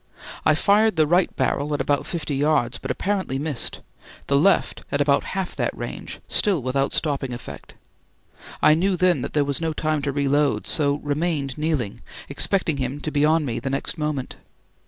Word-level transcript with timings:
I 0.45 0.55
fired 0.55 0.95
the 0.95 1.05
right 1.05 1.29
barrel 1.35 1.75
at 1.75 1.79
about 1.79 2.07
fifty 2.07 2.35
yards, 2.35 2.79
but 2.79 2.89
apparently 2.89 3.37
missed; 3.37 3.81
the 4.25 4.35
left 4.35 4.81
at 4.91 4.99
about 4.99 5.23
half 5.35 5.55
that 5.57 5.77
range, 5.77 6.19
still 6.27 6.59
without 6.63 6.91
stopping 6.91 7.33
effect. 7.33 7.75
I 8.63 8.73
knew 8.73 8.97
then 8.97 9.21
that 9.21 9.33
there 9.33 9.45
was 9.45 9.61
no 9.61 9.73
time 9.73 9.99
reload, 10.01 10.65
so 10.65 10.95
remained 11.03 11.55
kneeling, 11.55 12.01
expecting 12.29 12.77
him 12.77 12.99
to 12.99 13.11
be 13.11 13.23
on 13.23 13.45
me 13.45 13.59
the 13.59 13.69
next 13.69 13.95
moment. 13.99 14.37